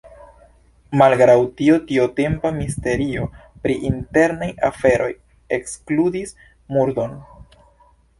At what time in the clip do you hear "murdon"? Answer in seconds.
6.79-7.15